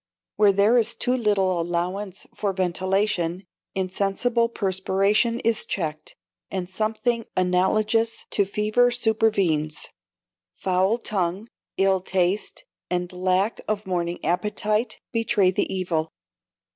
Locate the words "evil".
15.71-16.11